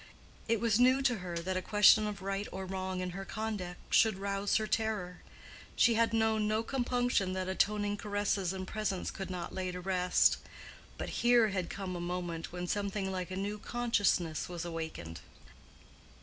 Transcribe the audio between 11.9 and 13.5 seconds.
a moment when something like a